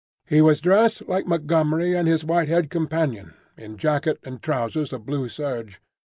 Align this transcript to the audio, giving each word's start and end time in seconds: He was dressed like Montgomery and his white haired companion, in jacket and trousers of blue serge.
He 0.27 0.41
was 0.41 0.61
dressed 0.61 1.07
like 1.07 1.27
Montgomery 1.27 1.95
and 1.95 2.07
his 2.07 2.25
white 2.25 2.47
haired 2.47 2.71
companion, 2.71 3.35
in 3.55 3.77
jacket 3.77 4.17
and 4.23 4.41
trousers 4.41 4.93
of 4.93 5.05
blue 5.05 5.29
serge. 5.29 5.79